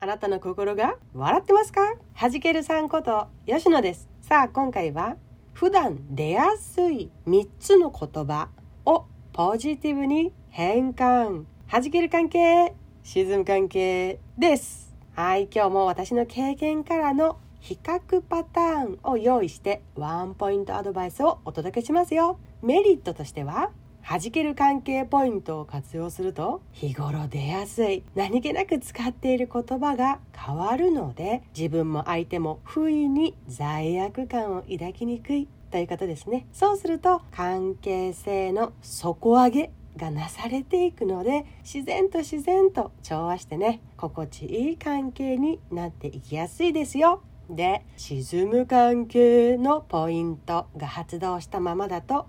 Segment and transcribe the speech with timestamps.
[0.00, 1.80] あなたの心が笑ってますか？
[2.14, 4.08] はじけるさんこと吉野です。
[4.20, 5.16] さあ今回は
[5.54, 8.48] 普段出やすい3つの言葉
[8.84, 11.46] をポジティブに変換。
[11.66, 14.94] はじける関係沈む関係です。
[15.16, 22.38] はい今日も私の経験からの比較パターンを用意してワンポイントアドバイスをお届けしますよ。
[22.62, 23.72] メリットとしては
[24.10, 36.46] 弾ける関係ポイントを活用すると日頃出やすい何気なく使っている言葉が変わるので自分も相手も不意に罪悪感を抱きにくいということですね。
[36.54, 47.20] そうすると関係性の底上げがなされていくので自然と自然と調和してね心地いい関係になっていきやすいですよ。
[47.50, 52.26] で沈む関係のポイントが発動したままだと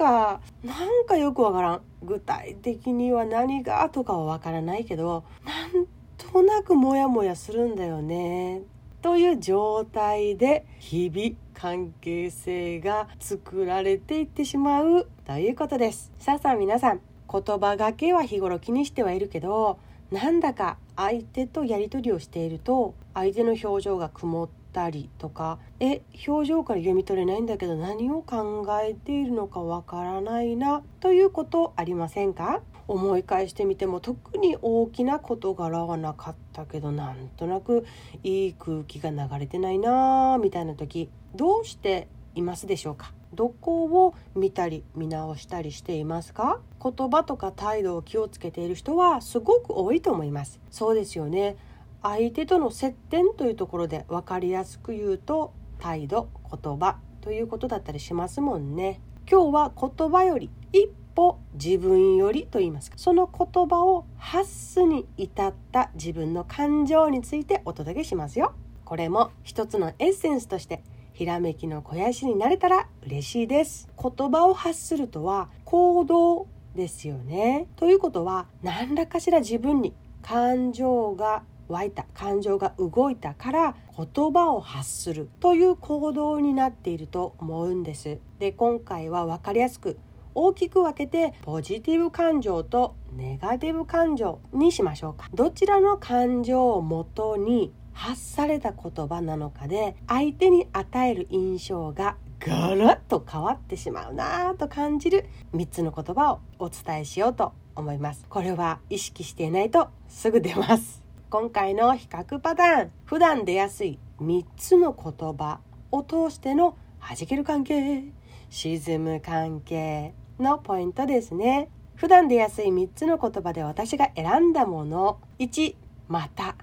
[0.00, 1.82] かなんかよくわからん。
[2.02, 5.86] 具体的には何がとかはわからないけどなん
[6.16, 8.62] となくモヤモヤするんだよね。
[9.02, 15.06] という状態で日々関係性が作られていってしまう。
[15.26, 16.10] ということです。
[16.18, 19.78] さあさあ皆さん言葉がけは日頃気にしてはいるけど
[20.10, 32.62] なんだか相手とやり取りをしていると相手の表情が曇ったりとかえ表情から読み取れないんだけど何を考えているのかわからないなということありませんか？
[32.88, 37.86] 思い返してみても特に大きな事柄はなかったけどなんとなく
[38.24, 43.12] いい空気が流れてないなみたいな時どうしていますでしょうか？
[43.32, 46.58] どこを見たり見直したりしていますか？
[46.82, 50.58] 言葉とか態度を気をつけている人はすごく多いと思います。
[50.70, 51.56] そうですよね。
[52.02, 59.00] 相手との接点というところで分かりやすく言うと態度言葉ということだったりしますもんね。
[59.30, 62.96] 今日は言葉より一歩自分よりと言いますか。
[62.98, 68.54] その言葉を発すに至った自分の感情についてお届けしますよ。
[68.84, 70.82] これも一つのエッセンスとして
[71.12, 73.88] ひらめきの肥やしになれたら嬉しいです。
[74.00, 77.68] 言葉を発するとは行動ですよね。
[77.76, 88.18] ということは何らかしら自分に感情が湧いた感情が動いたから言葉を発するという行動になっていると思うんです。
[88.38, 89.98] で今回は分かりやすく
[90.34, 95.28] 大きく分けてポジティブ感情とネガティブ感情にしましょうか。
[95.32, 108.24] どちらの感情をもとに発された言葉なのかで相手に与える印象がガラッと変わってしまうなぁと感じる3つの言葉をお伝えしようと思います。
[108.28, 110.99] これは意識していないとすぐ出ます。
[111.30, 115.60] 今回の比較パターン普段出やすい3つの言葉
[115.92, 118.02] を通しての弾ける関係
[118.48, 121.68] 沈む関係のポイントですね。
[121.94, 125.76] 普段出やすい3つの言葉で私が選んだもの1
[126.08, 126.56] また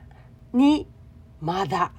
[0.54, 0.86] 2
[1.40, 1.94] まだ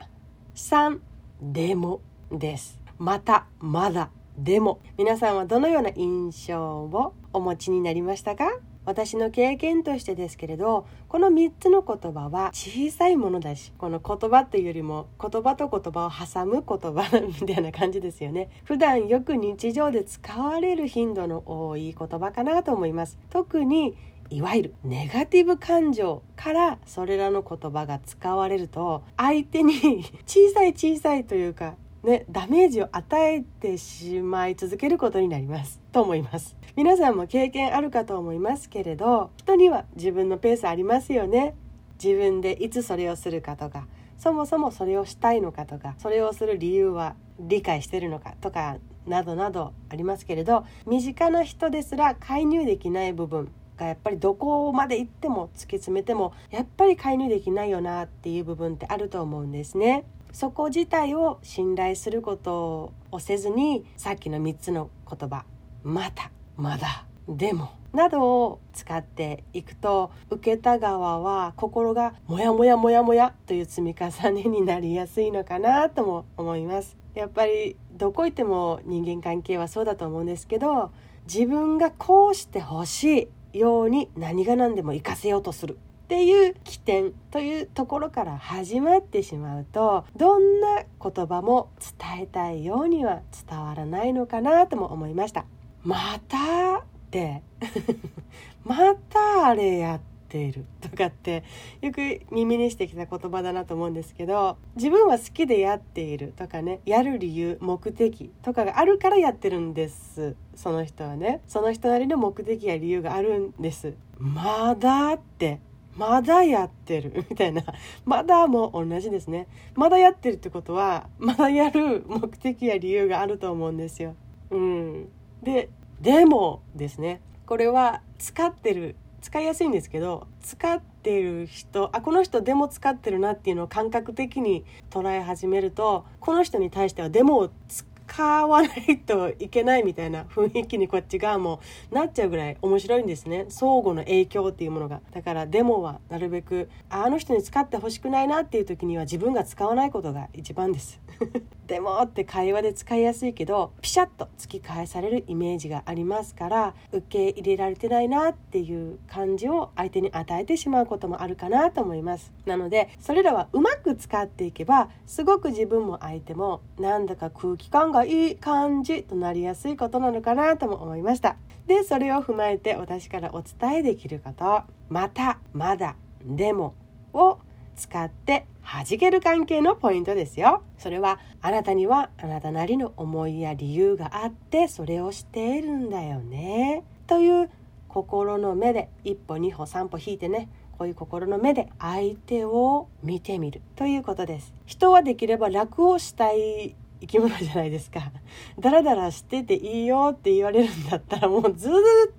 [0.54, 0.98] 3
[1.40, 2.78] でもです。
[2.98, 4.80] またまだでも。
[4.98, 8.44] 皆さんはどのような印象をお持ちになりましたか？
[8.88, 18.48] 私の経験としてですけれどこの3つの言葉は小さいものだしこの言葉というよりも言葉と言葉を挟む言葉みたいな感じですよね。
[18.64, 23.18] 普段よく日常で使われる頻度の多い言葉かなと思います。
[23.28, 23.94] 特に
[24.30, 31.74] いわゆるネガティブ感情からそれらの言葉が使われると相手に 小さい小さいというか
[32.08, 35.78] ね、ダメージを与えてしまい続けることになります。
[35.92, 36.56] と思います。
[36.74, 41.54] 皆さんも経験あるかと思いますけれど人には自分のペースありますよね。
[42.02, 43.86] 自分でいつそれをするかとか
[44.16, 60.04] そもそもそれをしたいのかとかそれをする理由は理解してるのかとかなどなどありますけれど身近な人ですら介入できない部分がやっぱりどこまで行っても突き詰めてもやっぱり介入できないよなっていう部分ってあると思うんですね。
[60.32, 65.44] そこ自体を信頼することをせずにさっきの3つの言葉
[65.82, 80.90] 「また」「まだ」「でも」などを使っていくと受けた側は心がモヤモヤモヤモヤという積み重ねになりやすいのかなとも思いますやっぱりどこ行っても人間関係はそうだと思うんですけど
[81.26, 85.78] 自分がこうしてほしいように何が何でも活かせようとする
[86.08, 95.44] っていう起点というところから始まってしまうとどんな言葉も伝えたいようには伝わらないのかなとも思いました。
[95.84, 97.42] またって。
[98.64, 100.00] またあれやっ
[100.30, 101.44] ているとかって
[101.82, 110.36] よく耳にしてきた言葉だなと思うんですけど自分は好きでやっているとかねやる理由目的とかがあるからやってるんです。
[110.54, 111.42] その人はね。
[111.46, 113.92] その人なりの目的や理由があるんです。
[114.16, 115.67] まだって。
[115.98, 117.12] まだやってる。
[117.28, 117.62] みたいな。
[118.04, 119.48] まだも同じですね。
[119.74, 124.14] まだやってるってことはまだやる目的や理由があると思うんですよ。
[124.50, 125.08] うん、
[125.42, 125.68] で
[126.00, 127.20] でもですね。
[127.46, 128.94] これは使ってる。
[129.20, 141.60] 使いやすいんですけど使ってる人あこの人デモ使ってるなっていうのを感覚的に捉え始めるとこの人に対してはデモを使使わないといけないみたいな雰囲気にこっち側も
[141.90, 143.46] なっちゃうぐらい面白いんですね。
[143.48, 151.00] 相互の影響っていうものがだからデモはなるべくあの人に使ってほしくないなっていう時には自分が使わないことが一番です。
[151.66, 162.32] でもって会話で使いやすいけどピシャッと突き返されるイメージがありますから受け入れられてないなっていう感じを相手に与えてしまうこともあるかなと思います。
[162.46, 171.36] なのでそれらはうまく使っていけばすごく自分も相手もなんだか空気感がいい感じとなりやすいことなのかなとも思いました。
[171.66, 174.62] でそれを踏まえて私からお伝えできること。
[174.88, 176.74] またまだでも
[177.12, 177.38] を
[177.76, 180.62] 使って弾ける関係のポイントですよ。
[180.78, 186.84] それはあなたにはあなたなりの思いや理由があってそれをしているんだよね。
[187.06, 187.50] という
[187.88, 194.54] 心の目で一歩二歩三歩引いてねこういう心の目で相手を見てみるということです。
[194.66, 198.00] 人はできれば楽をしたい生き物じゃないですか。
[198.58, 201.72] ダラダラしてていいよって言われるんだったらもうずっ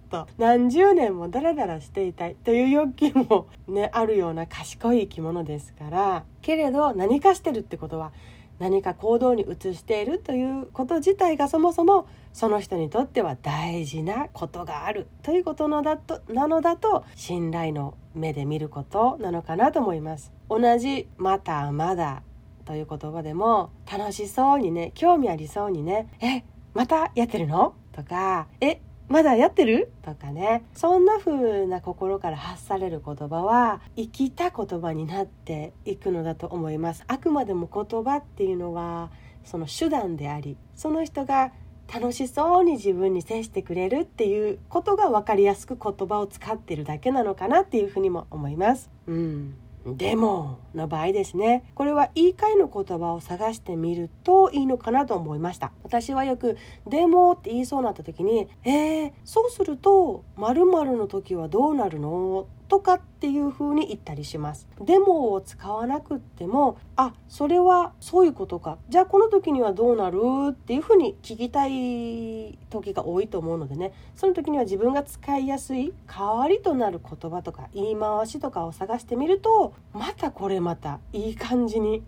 [0.09, 6.23] と何十年もダラダラしていたいという欲求もね、あるような賢い生き物ですから。
[6.41, 8.11] けれど何かしてるってことは
[8.59, 20.31] 何か行動に移しているということ自体がそもそもその人にとっては大事なことがあるということのだとなのだと信頼の目で見ることなのかなと思います。
[20.49, 22.21] 同じまたまだ
[22.69, 26.44] という言葉でも楽しそうにね興味ありそうにね「え
[26.75, 39.10] またやってるの?」とか「えまだやってる?」とかねそんな風な心から発される言葉は生きた言葉になっていくのだと思いますあくまでも言葉っていうのは
[39.44, 41.51] その手段でありその人が
[41.92, 48.92] 楽しそうに自分に接してくれるっていうことが分かりやすく言葉を使ってるだけなのかなっていうふうにも思います。
[49.07, 49.56] うん
[49.97, 56.57] でもの場合ですねこれは言い換えの言葉を探してみるといいのかなと思いました私はよく
[56.88, 64.68] 「でも」って言いそうになった時に「えー、そうすると〇〇の時はどうなるの?」とかっていう風に言ったりします。
[64.80, 68.77] デモを使わなくっても、あ、それはそういうことか。
[68.89, 70.19] じゃあこの時にはどうなる
[70.51, 82.04] っていう風に聞きたい時が多いと思うのでね、その時には自分が使いやすい代わりとなる言葉とか言い回しとかを探してみると、またこれまたいい感じに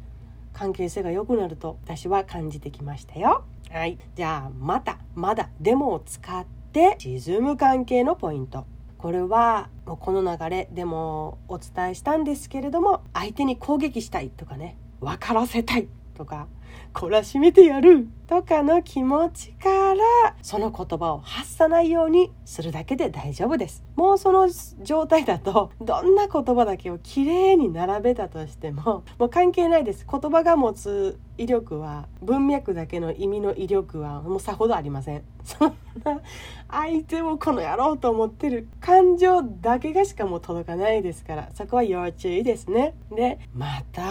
[0.53, 3.43] 関係性が良くなると私は感じてきましたよ。
[3.71, 3.97] はい。
[4.15, 8.65] じゃあまた、まだデモを使って沈む関係のポイント。
[9.01, 15.87] これはもうこの流れでもお伝えしたんですけれども相手に攻撃したいとかね分からせたい。
[16.13, 16.47] とか
[16.93, 23.83] 懲らしめてやるとかの気持ちからその言葉を発さないようにするだけで大丈夫です。
[23.95, 24.49] もうその
[24.81, 30.05] 状態だとどんな言葉だけをきれいに並べたとしてももう関係ないです。
[30.09, 35.23] 言葉が持つ威力は文脈だけの意味の威力はもうさほどありません。
[35.43, 35.73] そん
[36.03, 36.21] な
[36.69, 42.95] 相手をこの野郎と思ってる感情だけがしかもう届かないですからそこは要注意ですね。
[43.11, 44.03] でまた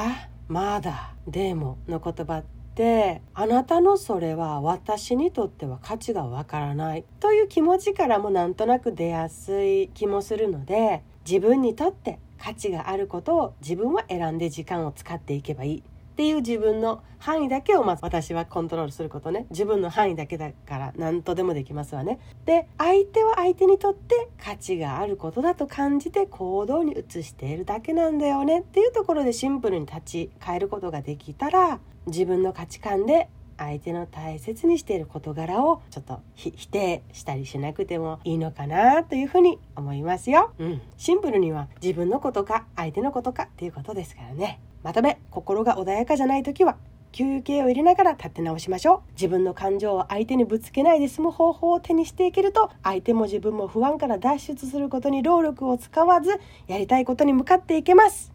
[0.51, 7.05] まだでもの言葉ってあなたのそれは私にとっては価値がわからない。
[7.21, 15.83] という気持ちからもなんとなく出やすい気もするので自分にとって価値があることを自分は選んで時間を使っていけばいい。
[16.21, 19.47] っていう自分の範囲だけをまず私はコントロールすることね。
[19.49, 22.19] 自分の範囲だけだから何とでもできますわね。
[22.45, 40.53] で相手は相手にとって価値があることだと感じて行動に移しているだけなんだよねっていうところでシンプルに立ち返ることができたら自分の価値観で相手の大切にしている事柄をちょっと否定したりしなくてもいいのかなというふうに思いますよ。
[40.59, 40.81] うん。
[40.97, 44.61] シンプルには自分のことか相手のことかっていうことですからね。
[44.83, 46.77] まとめ心が穏やかじゃない時は
[47.13, 58.33] 休憩を入れながら立て直しましょう自分の感情を相手にぶつけないで済む方法を手にしていけると相手も自分も不安から脱出することに労力を使わずやりたいことに向かっていけます